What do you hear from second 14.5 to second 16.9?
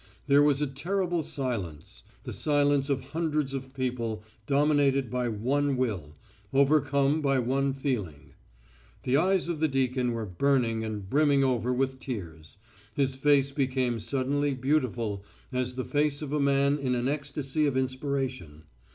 beautiful as the face of a man